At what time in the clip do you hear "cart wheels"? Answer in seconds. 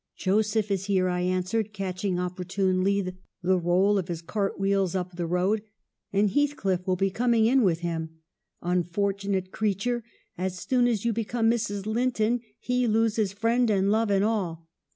4.23-4.95